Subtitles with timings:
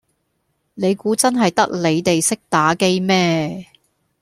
[0.73, 3.67] 你估真係得你地識打機咩